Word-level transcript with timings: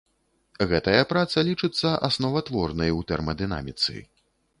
Гэтая 0.69 1.01
праца 1.11 1.43
лічыцца 1.49 1.91
асноватворнай 2.07 2.95
у 3.01 3.05
тэрмадынаміцы. 3.13 3.95